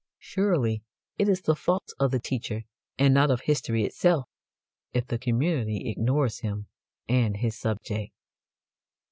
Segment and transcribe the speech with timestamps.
[0.17, 0.81] Surely
[1.19, 2.63] it is the fault of the teacher
[2.97, 4.27] and not of history itself
[4.93, 6.65] if the community ignores him
[7.07, 8.11] and his subject.